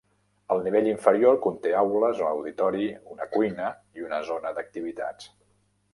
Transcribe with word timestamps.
El 0.53 0.61
nivell 0.67 0.87
inferior 0.91 1.37
conté 1.43 1.75
aules, 1.83 2.23
un 2.23 2.29
auditori, 2.31 2.89
una 3.17 3.27
cuina 3.35 3.69
i 4.01 4.07
una 4.11 4.23
zona 4.31 4.55
d'activitats. 4.59 5.29